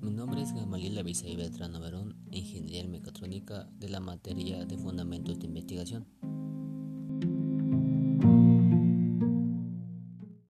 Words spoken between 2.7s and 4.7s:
en Mecatrónica de la materia